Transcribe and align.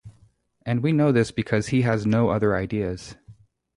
And 0.65 0.81
we 0.81 0.93
know 0.93 1.11
this 1.11 1.29
because 1.29 1.67
he 1.67 1.83
has 1.83 2.07
no 2.07 2.29
other 2.29 2.55
ideas. 2.55 3.17